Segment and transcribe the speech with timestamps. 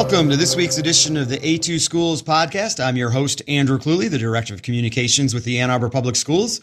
[0.00, 2.78] Welcome to this week's edition of the A2 Schools podcast.
[2.78, 6.60] I'm your host, Andrew Cluley, the Director of Communications with the Ann Arbor Public Schools.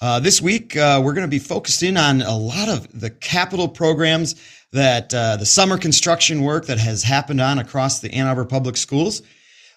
[0.00, 3.10] Uh, this week, uh, we're going to be focused in on a lot of the
[3.10, 8.28] capital programs that uh, the summer construction work that has happened on across the Ann
[8.28, 9.20] Arbor Public Schools.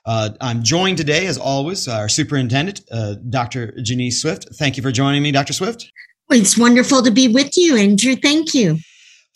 [0.05, 3.71] Uh, I'm joined today, as always, our superintendent, uh, Dr.
[3.82, 4.50] Janice Swift.
[4.54, 5.54] Thank you for joining me, Dr.
[5.54, 5.91] Swift.
[6.29, 8.15] It's wonderful to be with you, Andrew.
[8.15, 8.78] Thank you.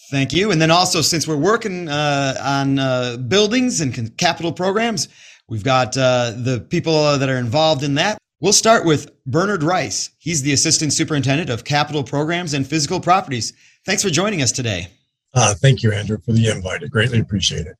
[0.10, 0.52] Thank you.
[0.52, 5.10] And then also, since we're working uh, on uh, buildings and capital programs,
[5.50, 8.18] we've got uh, the people uh, that are involved in that.
[8.40, 10.12] We'll start with Bernerd Rice.
[10.20, 13.52] He's the Assistant Superintendent of Capital Programs and Physical Properties.
[13.86, 14.88] Thanks for joining us today.
[15.34, 16.84] Uh, thank you, Andrew, for the invite.
[16.84, 17.76] I greatly appreciate it.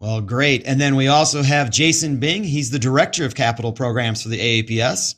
[0.00, 0.66] Well, great.
[0.66, 2.44] And then we also have Jason Bing.
[2.44, 5.14] He's the Director of Capital Programs for the AAPS.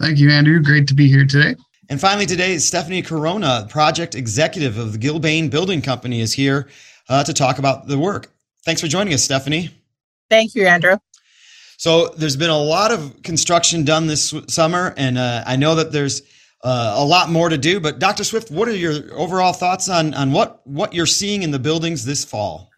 [0.00, 0.60] Thank you, Andrew.
[0.60, 1.54] Great to be here today.
[1.88, 6.68] And finally, today, Stephanie Corona, project executive of the Gilbane Building Company, is here
[7.08, 8.32] uh, to talk about the work.
[8.64, 9.70] Thanks for joining us, Stephanie.
[10.30, 10.96] Thank you, Andrew.
[11.76, 15.90] So, there's been a lot of construction done this summer, and uh, I know that
[15.92, 16.22] there's
[16.62, 17.80] uh, a lot more to do.
[17.80, 18.22] But, Dr.
[18.22, 22.04] Swift, what are your overall thoughts on on what what you're seeing in the buildings
[22.04, 22.71] this fall?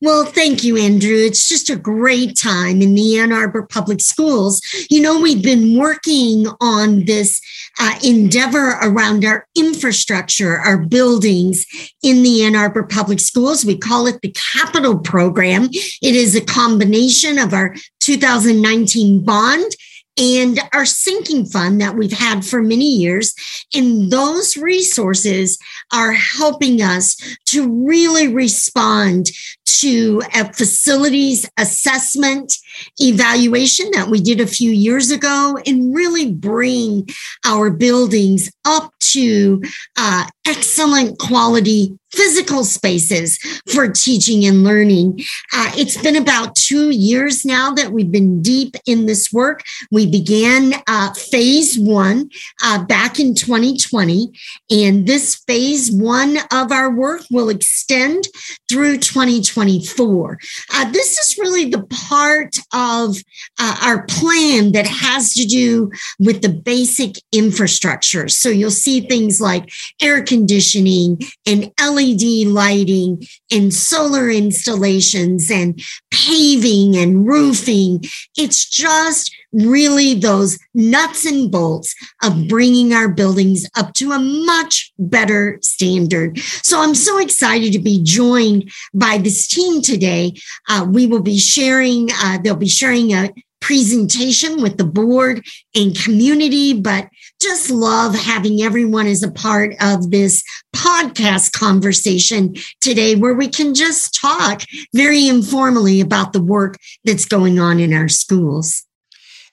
[0.00, 1.16] Well, thank you, Andrew.
[1.16, 4.60] It's just a great time in the Ann Arbor Public Schools.
[4.90, 7.40] You know, we've been working on this
[7.78, 11.66] uh, endeavor around our infrastructure, our buildings
[12.02, 13.64] in the Ann Arbor Public Schools.
[13.64, 15.68] We call it the Capital Program.
[15.72, 19.72] It is a combination of our 2019 bond
[20.18, 23.34] and our sinking fund that we've had for many years.
[23.74, 25.58] And those resources
[25.92, 29.30] are helping us to really respond
[29.66, 32.54] to a facilities assessment
[32.98, 37.06] evaluation that we did a few years ago and really bring
[37.44, 39.62] our buildings up to
[39.96, 43.36] uh, excellent quality physical spaces
[43.72, 45.20] for teaching and learning.
[45.52, 49.62] Uh, it's been about two years now that we've been deep in this work.
[49.90, 52.30] We began uh, phase one
[52.64, 54.32] uh, back in 2020,
[54.70, 58.28] and this phase one of our work will extend
[58.68, 60.38] through 2024.
[60.74, 63.16] Uh, this is really the part of
[63.58, 68.28] uh, our plan that has to do with the basic infrastructure.
[68.28, 69.70] So you'll see things like
[70.02, 78.04] air conditioning and LED lighting and solar installations and paving and roofing.
[78.36, 84.92] It's just really those nuts and bolts of bringing our buildings up to a much
[84.98, 86.38] better standard.
[86.38, 90.34] So I'm so excited to be joined by this team today.
[90.68, 93.30] Uh, we will be sharing, uh, they'll be sharing a
[93.60, 97.08] presentation with the board and community, but
[97.40, 100.42] just love having everyone as a part of this
[100.74, 104.62] podcast conversation today where we can just talk
[104.94, 108.85] very informally about the work that's going on in our schools.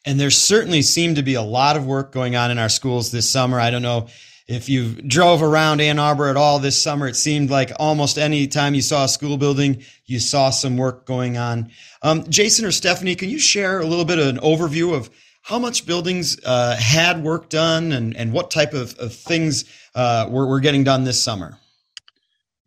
[0.05, 3.11] And there certainly seemed to be a lot of work going on in our schools
[3.11, 3.59] this summer.
[3.59, 4.07] I don't know
[4.47, 8.47] if you drove around Ann Arbor at all this summer, it seemed like almost any
[8.47, 11.71] time you saw a school building, you saw some work going on.
[12.01, 15.09] Um, Jason or Stephanie, can you share a little bit of an overview of
[15.43, 19.65] how much buildings uh, had work done and, and what type of, of things
[19.95, 21.57] uh, were, were getting done this summer?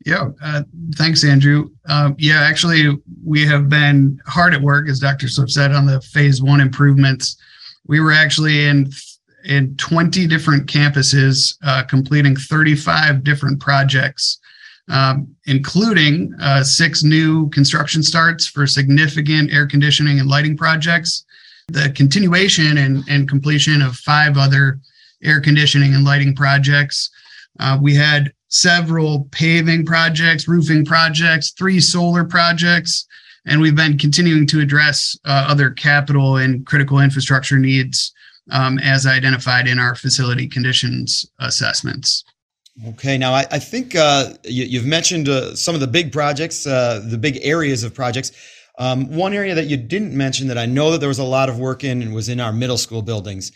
[0.06, 0.62] Yeah, uh,
[0.94, 1.70] thanks, Andrew.
[1.88, 5.26] Um, yeah, actually, we have been hard at work, as Dr.
[5.26, 7.36] Swift said, on the phase one improvements.
[7.88, 8.92] We were actually in
[9.44, 14.38] in 20 different campuses, uh, completing 35 different projects,
[14.88, 21.24] um, including uh, six new construction starts for significant air conditioning and lighting projects,
[21.68, 24.78] the continuation and, and completion of five other
[25.24, 27.10] air conditioning and lighting projects.
[27.58, 33.06] Uh, we had several paving projects, roofing projects, three solar projects,
[33.46, 38.12] and we've been continuing to address uh, other capital and critical infrastructure needs
[38.50, 42.24] um, as identified in our facility conditions assessments.
[42.88, 46.66] Okay, now I, I think uh, you, have mentioned uh, some of the big projects,
[46.66, 48.32] uh, the big areas of projects.
[48.78, 51.48] Um, one area that you didn't mention that I know that there was a lot
[51.48, 53.52] of work in and was in our middle school buildings.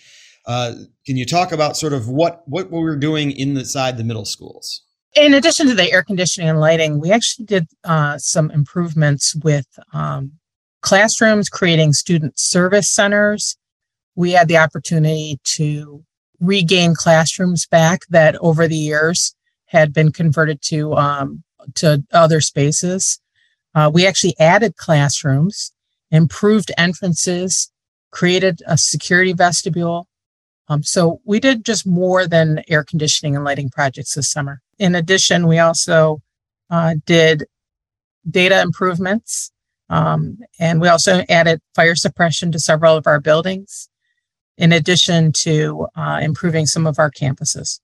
[0.47, 0.73] Uh,
[1.07, 4.83] can you talk about sort of what what we were doing inside the middle schools?
[5.17, 9.67] In addition to the air conditioning and lighting, we actually did uh, some improvements with
[9.93, 10.33] um,
[10.83, 13.57] classrooms, creating student service centers.
[14.15, 16.05] We had the opportunity to
[16.39, 19.35] regain classrooms back that over the years
[19.67, 21.43] had been converted to um,
[21.75, 23.21] to other spaces.
[23.75, 25.73] Uh, we actually added classrooms,
[26.11, 27.71] improved entrances,
[28.11, 30.09] created a security vestibule,
[30.71, 34.61] um, so we did just more than air conditioning and lighting projects this summer.
[34.81, 36.21] In addition, we also
[36.71, 37.45] uh, did
[38.29, 39.53] data improvements.
[39.91, 43.89] Um, and we also added fire suppression to several of our buildings,
[44.57, 47.81] in addition to uh, improving some of our campuses.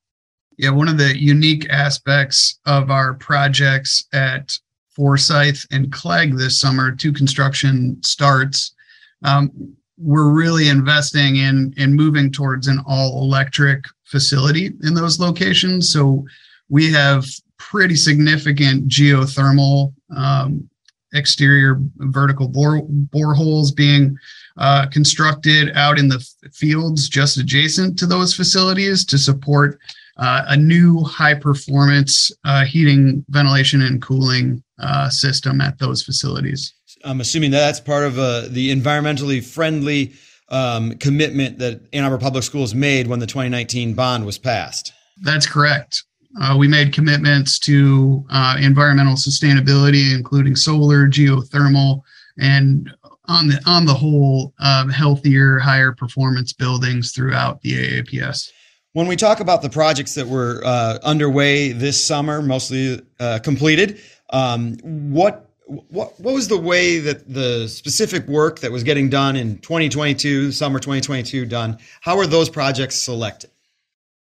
[0.56, 4.56] Yeah, one of the unique aspects of our projects at
[4.96, 8.74] Forsythe and Clague this summer, two construction starts,
[9.22, 9.50] um,
[9.98, 15.92] we're really investing in in moving towards an all electric facility in those locations.
[15.92, 16.24] So
[16.68, 17.24] we have
[17.58, 20.68] pretty significant geothermal um,
[21.14, 24.16] exterior vertical bore boreholes being
[24.58, 26.18] uh, constructed out in the
[26.52, 29.78] fields just adjacent to those facilities to support
[30.18, 36.72] uh, a new high performance uh, heating, ventilation, and cooling uh, system at those facilities.
[37.04, 40.14] I'm assuming that that's part of uh, the environmentally friendly
[40.48, 44.92] um, commitment that Ann Arbor Public Schools made when the 2019 bond was passed.
[45.22, 46.04] That's correct.
[46.40, 52.02] Uh, we made commitments to uh, environmental sustainability, including solar, geothermal,
[52.38, 52.90] and
[53.28, 58.52] on the on the whole, um, healthier, higher performance buildings throughout the AAPS.
[58.92, 64.00] When we talk about the projects that were uh, underway this summer, mostly uh, completed,
[64.30, 69.36] um, what what what was the way that the specific work that was getting done
[69.36, 71.78] in 2022, summer 2022, done?
[72.00, 73.50] How were those projects selected?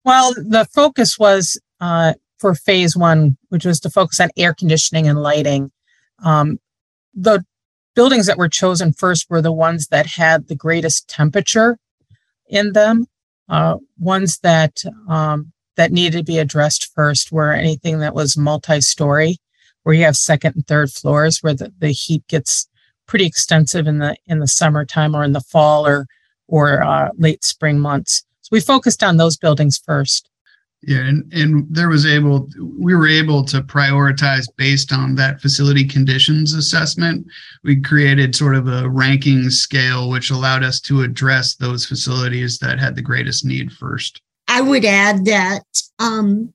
[0.05, 5.06] Well, the focus was uh, for phase one, which was to focus on air conditioning
[5.06, 5.71] and lighting.
[6.25, 6.59] Um,
[7.15, 7.44] the
[7.94, 11.79] buildings that were chosen first were the ones that had the greatest temperature
[12.49, 13.06] in them.
[13.49, 19.38] Uh, ones that um, that needed to be addressed first were anything that was multi-story,
[19.83, 22.69] where you have second and third floors, where the, the heat gets
[23.06, 26.06] pretty extensive in the in the summertime or in the fall or
[26.47, 28.25] or uh, late spring months.
[28.43, 30.30] So we focused on those buildings first.
[30.82, 32.49] Yeah, and, and there was able
[32.79, 37.27] we were able to prioritize based on that facility conditions assessment.
[37.62, 42.79] We created sort of a ranking scale which allowed us to address those facilities that
[42.79, 44.23] had the greatest need first.
[44.49, 45.62] I would add that
[46.00, 46.52] um,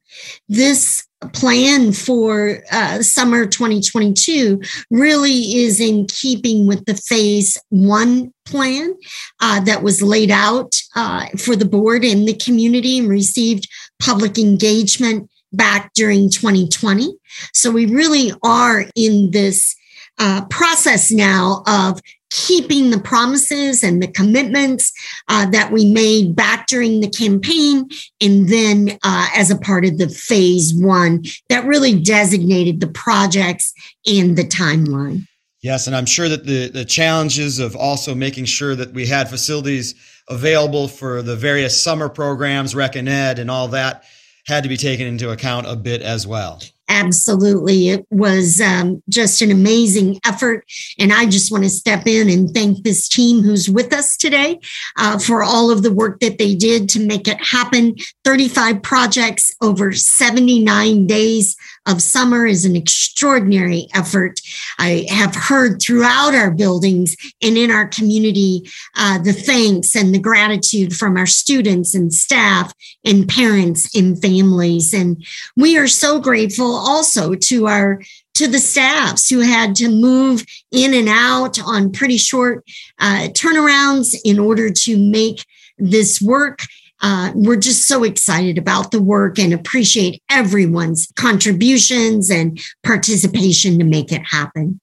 [0.50, 4.62] this plan for uh, summer 2022
[4.92, 8.94] really is in keeping with the phase one plan
[9.39, 13.68] uh, that was laid out uh, for the board and the community and received
[14.00, 17.15] public engagement back during 2020.
[17.53, 19.75] So we really are in this
[20.18, 22.00] uh, process now of
[22.35, 24.91] keeping the promises and the commitments
[25.29, 27.87] uh, that we made back during the campaign,
[28.19, 33.73] and then uh, as a part of the phase one that really designated the projects
[34.05, 35.25] and the timeline.
[35.61, 39.29] Yes, and I'm sure that the, the challenges of also making sure that we had
[39.29, 39.95] facilities
[40.29, 44.03] available for the various summer programs, Rec and Ed, and all that
[44.45, 46.61] had to be taken into account a bit as well.
[46.87, 47.89] Absolutely.
[47.89, 50.65] It was um, just an amazing effort.
[50.99, 54.59] And I just want to step in and thank this team who's with us today
[54.97, 57.95] uh, for all of the work that they did to make it happen.
[58.23, 61.55] 35 projects over 79 days
[61.85, 64.39] of summer is an extraordinary effort.
[64.79, 68.63] I have heard throughout our buildings and in our community
[68.95, 72.73] uh, the thanks and the gratitude from our students and staff
[73.03, 74.93] and parents and families.
[74.93, 78.01] And we are so grateful also to our
[78.35, 82.65] to the staffs who had to move in and out on pretty short
[82.99, 85.45] uh, turnarounds in order to make
[85.77, 86.59] this work
[87.02, 93.85] uh, we're just so excited about the work and appreciate everyone's contributions and participation to
[93.85, 94.80] make it happen.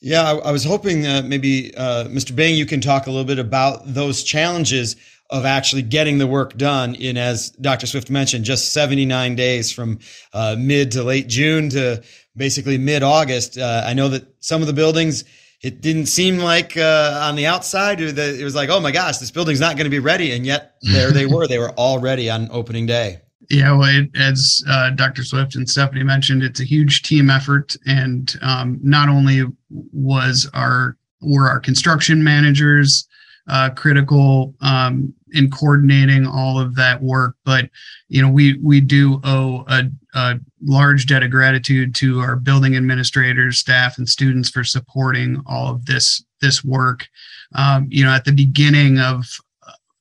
[0.00, 2.34] Yeah, I, I was hoping uh, maybe uh, Mr.
[2.34, 4.96] Bing, you can talk a little bit about those challenges
[5.30, 7.86] of actually getting the work done in, as Dr.
[7.86, 9.98] Swift mentioned, just 79 days from
[10.32, 12.02] uh, mid to late June to
[12.36, 13.58] basically mid August.
[13.58, 15.24] Uh, I know that some of the buildings
[15.62, 19.30] it didn't seem like uh, on the outside it was like, oh my gosh, this
[19.30, 21.46] building's not going to be ready, and yet there they were.
[21.46, 23.20] They were all ready on opening day.
[23.50, 25.24] Yeah, well, it, as uh, Dr.
[25.24, 30.96] Swift and Stephanie mentioned, it's a huge team effort, and um, not only was our
[31.20, 33.08] were our construction managers
[33.48, 37.36] uh, critical um, in coordinating all of that work.
[37.44, 37.70] But
[38.08, 42.76] you know, we we do owe a, a, large debt of gratitude to our building
[42.76, 47.08] administrators, staff, and students for supporting all of this this work.
[47.54, 49.24] Um, you know, at the beginning of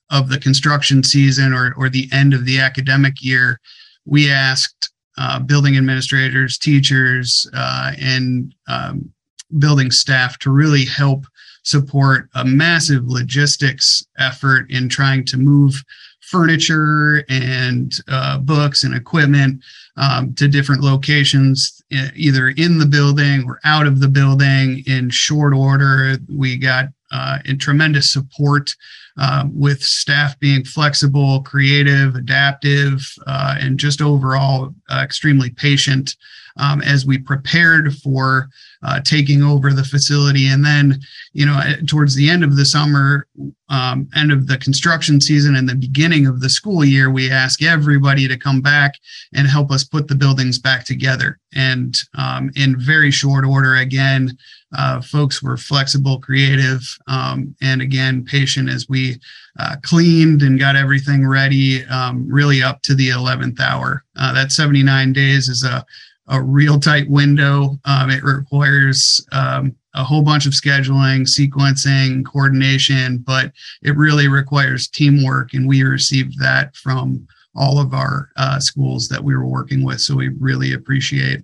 [0.09, 3.59] of the construction season or or the end of the academic year,
[4.05, 9.11] we asked uh, building administrators, teachers, uh, and um,
[9.57, 11.25] building staff to really help
[11.67, 15.83] support a massive logistics effort in trying to move
[16.21, 19.61] furniture and uh, books and equipment
[19.97, 21.81] um, to different locations,
[22.15, 26.17] either in the building or out of the building in short order.
[26.29, 28.73] We got uh, in tremendous support
[29.17, 36.15] um, with staff being flexible, creative, adaptive, uh, and just overall uh, extremely patient
[36.57, 38.49] um, as we prepared for
[38.83, 40.47] uh, taking over the facility.
[40.47, 40.99] And then,
[41.33, 43.27] you know, towards the end of the summer,
[43.69, 47.61] um, end of the construction season, and the beginning of the school year, we ask
[47.61, 48.93] everybody to come back
[49.33, 51.39] and help us put the buildings back together.
[51.53, 54.37] And um, in very short order, again,
[54.77, 59.19] uh, folks were flexible, creative, um, and again, patient as we
[59.59, 64.03] uh, cleaned and got everything ready, um, really up to the 11th hour.
[64.17, 65.85] Uh, that 79 days is a
[66.27, 67.79] a real tight window.
[67.85, 74.87] Um, it requires um, a whole bunch of scheduling, sequencing, coordination, but it really requires
[74.87, 75.53] teamwork.
[75.53, 79.99] And we received that from all of our uh, schools that we were working with.
[79.99, 81.43] So we really appreciate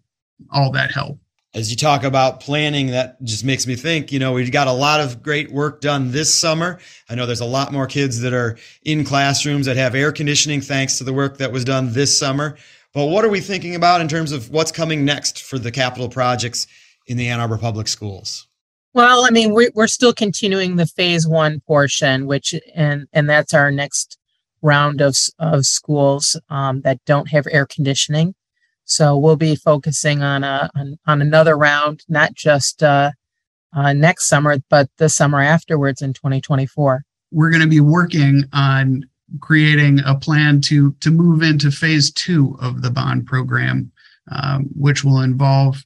[0.51, 1.17] all that help.
[1.55, 4.71] As you talk about planning, that just makes me think, you know, we've got a
[4.71, 6.79] lot of great work done this summer.
[7.09, 10.61] I know there's a lot more kids that are in classrooms that have air conditioning
[10.61, 12.57] thanks to the work that was done this summer.
[12.93, 16.09] But what are we thinking about in terms of what's coming next for the capital
[16.09, 16.67] projects
[17.07, 18.47] in the Ann Arbor Public Schools?
[18.93, 23.53] Well, I mean, we, we're still continuing the phase one portion, which and and that's
[23.53, 24.19] our next
[24.61, 28.35] round of of schools um, that don't have air conditioning.
[28.85, 33.11] So we'll be focusing on a on, on another round, not just uh,
[33.75, 37.03] uh, next summer, but the summer afterwards in 2024.
[37.31, 39.05] We're going to be working on
[39.41, 43.91] creating a plan to to move into phase two of the bond program,
[44.31, 45.83] um, which will involve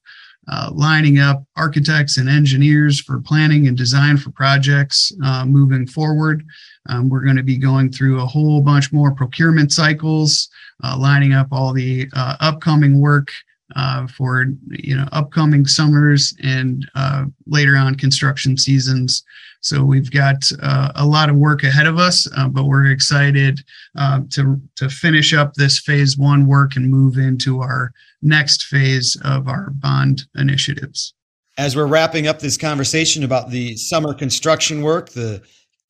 [0.49, 6.45] uh, lining up architects and engineers for planning and design for projects uh, moving forward.
[6.87, 10.49] Um, we're going to be going through a whole bunch more procurement cycles,
[10.83, 13.29] uh, lining up all the uh, upcoming work
[13.75, 19.23] uh, for you know upcoming summers and uh, later on construction seasons.
[19.61, 23.59] So we've got uh, a lot of work ahead of us, uh, but we're excited
[23.97, 29.17] uh, to to finish up this phase one work and move into our next phase
[29.23, 31.13] of our bond initiatives.
[31.57, 35.41] As we're wrapping up this conversation about the summer construction work, the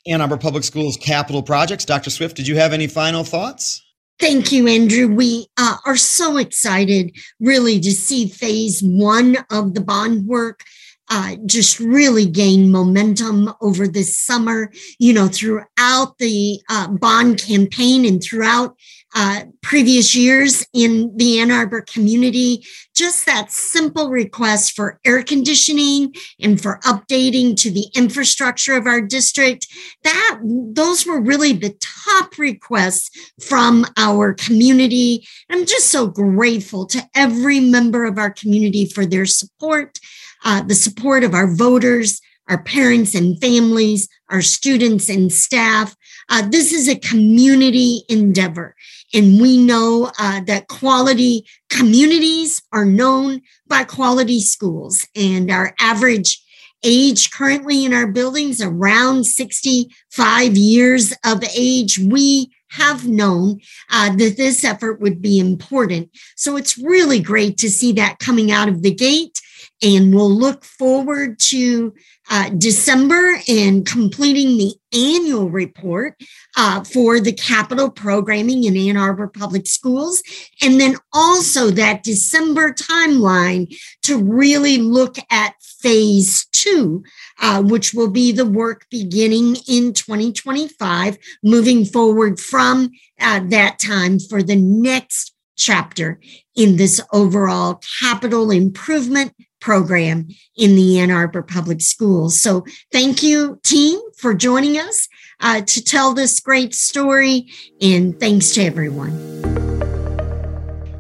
[0.08, 2.10] Ann Arbor Public Schools capital projects, Dr.
[2.10, 3.84] Swift, did you have any final thoughts?
[4.20, 5.08] Thank you, Andrew.
[5.08, 10.64] We uh, are so excited, really, to see phase one of the bond work
[11.10, 18.06] uh, just really gain momentum over this summer, you know, throughout the uh, bond campaign
[18.06, 18.76] and throughout
[19.16, 22.64] uh, previous years in the Ann Arbor community.
[22.94, 29.02] Just that simple request for air conditioning and for updating to the infrastructure of our
[29.02, 29.68] district.
[30.04, 33.10] That those were really the top requests
[33.40, 35.26] from our community.
[35.50, 40.00] I'm just so grateful to every member of our community for their support
[40.44, 45.96] uh, the support of our voters, our parents and families, our students and staff.
[46.30, 48.76] Uh, this is a community endeavor.
[49.14, 55.06] And we know uh, that quality communities are known by quality schools.
[55.16, 56.44] And our average
[56.84, 62.00] age currently in our buildings around 65 years of age.
[62.00, 63.60] We have known
[63.92, 66.10] uh, that this effort would be important.
[66.36, 69.40] So it's really great to see that coming out of the gate
[69.82, 71.94] and we'll look forward to
[72.30, 76.16] uh, December and completing the annual report
[76.58, 80.22] uh, for the capital programming in Ann Arbor Public Schools.
[80.62, 87.04] And then also that December timeline to really look at phase two,
[87.40, 92.90] uh, which will be the work beginning in 2025, moving forward from
[93.22, 96.20] uh, that time for the next chapter
[96.56, 102.42] in this overall capital improvement program in the Ann Arbor Public Schools.
[102.42, 105.08] So thank you, team, for joining us
[105.40, 107.48] uh, to tell this great story.
[107.82, 109.14] And thanks to everyone.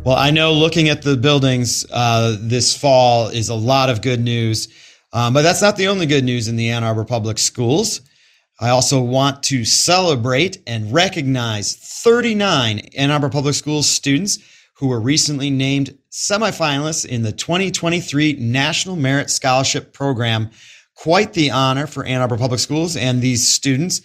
[0.03, 4.21] Well, I know looking at the buildings uh, this fall is a lot of good
[4.21, 4.69] news,
[5.11, 8.01] um, but that's not the only good news in the Ann Arbor Public Schools.
[8.59, 14.39] I also want to celebrate and recognize 39 Ann Arbor Public Schools students
[14.79, 20.49] who were recently named semifinalists in the 2023 National Merit Scholarship Program.
[20.95, 24.01] Quite the honor for Ann Arbor Public Schools and these students.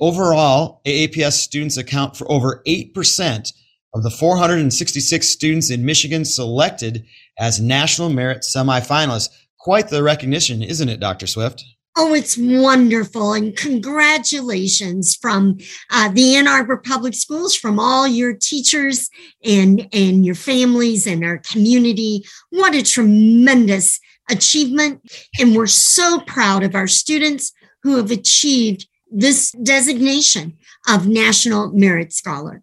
[0.00, 3.52] Overall, AAPS students account for over 8%
[3.94, 7.04] of the 466 students in Michigan selected
[7.38, 9.30] as National Merit semifinalists.
[9.58, 11.26] Quite the recognition, isn't it, Dr.
[11.26, 11.64] Swift?
[11.94, 13.34] Oh, it's wonderful.
[13.34, 15.58] And congratulations from
[15.90, 19.10] uh, the Ann Arbor Public Schools, from all your teachers
[19.44, 22.24] and, and your families and our community.
[22.48, 25.02] What a tremendous achievement.
[25.38, 30.56] And we're so proud of our students who have achieved this designation
[30.88, 32.62] of National Merit Scholar.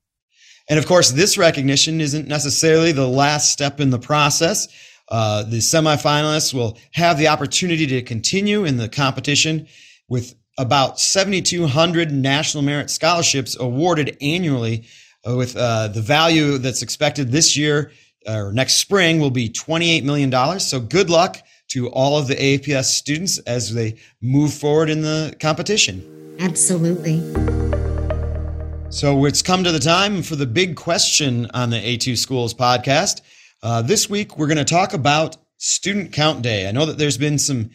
[0.69, 4.67] And of course, this recognition isn't necessarily the last step in the process.
[5.09, 9.67] Uh, the semifinalists will have the opportunity to continue in the competition
[10.07, 14.85] with about 7,200 National Merit Scholarships awarded annually,
[15.27, 17.91] uh, with uh, the value that's expected this year
[18.27, 20.59] or next spring will be $28 million.
[20.59, 25.35] So good luck to all of the AAPS students as they move forward in the
[25.39, 26.35] competition.
[26.39, 27.19] Absolutely.
[28.91, 33.21] So it's come to the time for the big question on the A2 Schools podcast.
[33.61, 36.67] Uh, this week, we're going to talk about Student Count Day.
[36.67, 37.71] I know that there's been some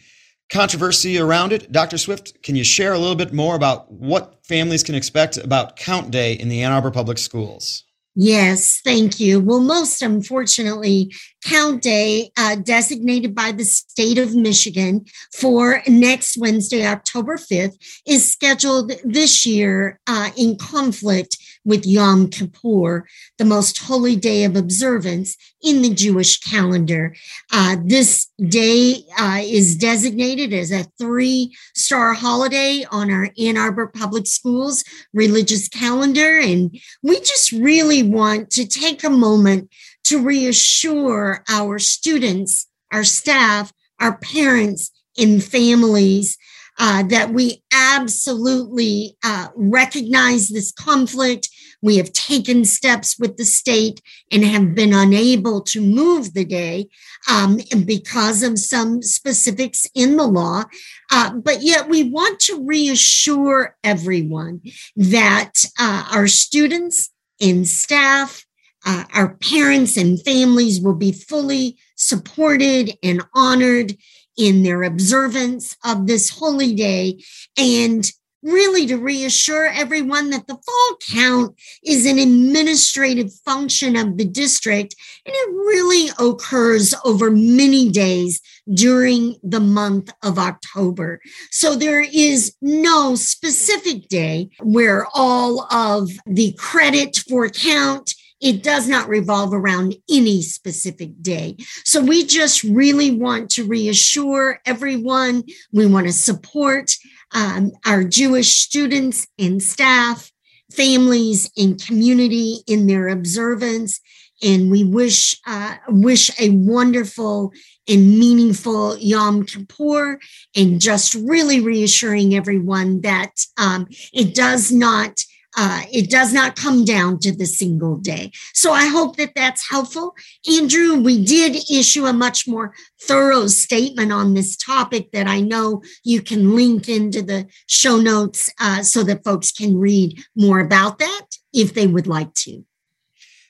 [0.51, 1.71] controversy around it.
[1.71, 1.97] Dr.
[1.97, 6.09] Swift, can you share a little bit more about what families can expect about Count
[6.09, 7.83] Day in the Ann Arbor Public Schools?
[8.17, 9.41] Yes, thank you.
[9.41, 11.13] Well, most unfortunately,
[11.43, 15.05] Count Day, uh, designated by the state of Michigan
[15.37, 17.75] for next Wednesday, October 5th,
[18.07, 23.05] is scheduled this year uh, in conflict with Yom Kippur,
[23.37, 27.15] the most holy day of observance in the Jewish calendar.
[27.51, 33.87] Uh, this day uh, is designated as a three star holiday on our Ann Arbor
[33.87, 36.39] Public Schools religious calendar.
[36.39, 39.71] And we just really want to take a moment
[40.05, 46.37] to reassure our students, our staff, our parents, and families
[46.77, 51.49] uh, that we absolutely uh, recognize this conflict.
[51.85, 54.01] We have taken steps with the state
[54.31, 56.87] and have been unable to move the day
[57.29, 60.63] um, because of some specifics in the law.
[61.11, 64.61] Uh, but yet, we want to reassure everyone
[64.95, 68.43] that uh, our students and staff,
[68.83, 73.95] uh, our parents and families will be fully supported and honored
[74.35, 77.21] in their observance of this holy day
[77.55, 78.11] and
[78.45, 84.95] really to reassure everyone that the fall count is an administrative function of the district
[85.25, 88.39] and it really occurs over many days
[88.71, 91.19] during the month of October.
[91.51, 98.87] So there is no specific day where all of the credit for count it does
[98.87, 101.55] not revolve around any specific day.
[101.85, 105.43] So we just really want to reassure everyone.
[105.71, 106.95] We want to support
[107.35, 110.31] um, our Jewish students and staff,
[110.71, 113.99] families, and community in their observance.
[114.41, 117.53] And we wish uh, wish a wonderful
[117.87, 120.19] and meaningful Yom Kippur,
[120.55, 125.23] and just really reassuring everyone that um, it does not
[125.55, 128.31] uh, it does not come down to the single day.
[128.53, 130.15] So I hope that that's helpful.
[130.51, 135.81] Andrew, we did issue a much more thorough statement on this topic that I know
[136.03, 140.99] you can link into the show notes uh, so that folks can read more about
[140.99, 142.63] that if they would like to.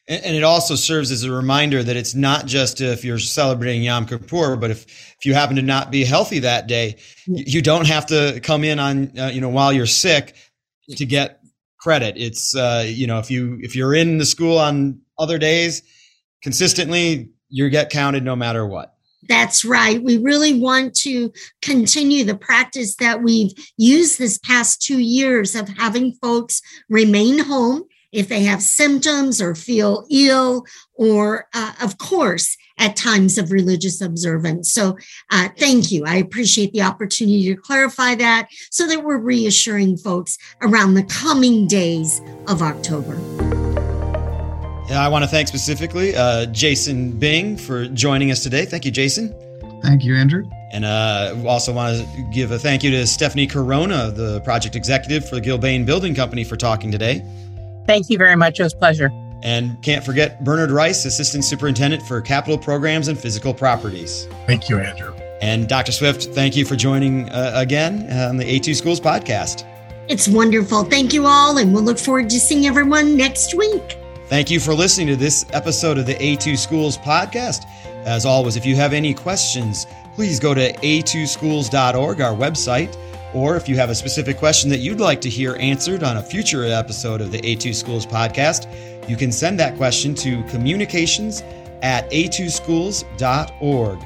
[0.08, 4.06] And it also serves as a reminder that it's not just if you're celebrating Yom
[4.06, 4.86] Kippur, but if,
[5.18, 8.78] if you happen to not be healthy that day, you don't have to come in
[8.78, 10.36] on, uh, you know, while you're sick
[10.96, 11.40] to get
[11.86, 12.16] credit.
[12.18, 15.84] It's uh, you know if you if you're in the school on other days
[16.42, 18.96] consistently, you get counted no matter what.
[19.30, 20.02] That's right.
[20.02, 25.70] We really want to continue the practice that we've used this past two years of
[25.70, 32.58] having folks remain home if they have symptoms or feel ill, or uh, of course,
[32.78, 34.72] at times of religious observance.
[34.72, 34.98] So,
[35.32, 36.06] uh, thank you.
[36.06, 41.68] I appreciate the opportunity to clarify that so that we're reassuring folks around the coming
[41.68, 43.16] days of October.
[44.90, 48.66] Yeah, I want to thank specifically uh, Jason Bing for joining us today.
[48.66, 49.34] Thank you, Jason.
[49.82, 50.44] Thank you, Andrew.
[50.72, 55.28] And uh, also want to give a thank you to Stephanie Corona, the project executive
[55.28, 57.24] for the Gilbane Building Company, for talking today.
[57.88, 58.60] Thank you very much.
[58.60, 59.12] It was a pleasure.
[59.44, 64.28] And can't forget Bernerd Rice, Assistant Superintendent for Capital Programs and Physical Properties.
[64.48, 65.14] Thank you, Andrew.
[65.42, 65.92] And Dr.
[65.92, 69.64] Swift, thank you for joining uh, again on the A2 Schools podcast.
[70.08, 70.84] It's wonderful.
[70.84, 73.98] Thank you all, and we'll look forward to seeing everyone next week.
[74.28, 77.66] Thank you for listening to this episode of the A2 Schools podcast.
[78.06, 82.96] As always, if you have any questions, please go to a2schools.org, our website,
[83.34, 86.24] or if you have a specific question that you'd like to hear answered on a
[86.24, 88.68] future episode of the A2 Schools podcast,
[89.10, 91.44] you can send that question to communications
[91.82, 94.00] at a2schools.org.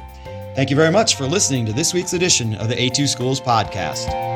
[0.55, 4.28] Thank you very much for listening to this week's edition of the A2 Schools podcast.